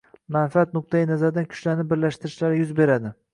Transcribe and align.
manfaat 0.35 0.71
nuqtayi 0.77 1.09
nazaridan 1.09 1.47
kuchlarni 1.51 1.85
birlashtirishlari 1.93 2.59
yuz 2.63 2.75
beradi. 2.83 3.15